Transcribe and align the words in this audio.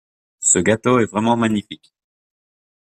Ce 0.39 0.57
gâteau 0.57 0.97
est 0.97 1.05
vraiment 1.11 1.37
magnifique. 1.37 1.93